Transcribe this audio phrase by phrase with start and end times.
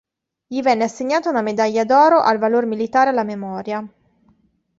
[0.47, 3.87] Gli venne assegnata una Medaglia d'oro al valor militare alla memoria.